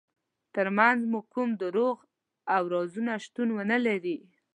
[0.53, 1.97] ترمنځ مو کوم دروغ
[2.55, 4.17] او رازونه شتون ونلري.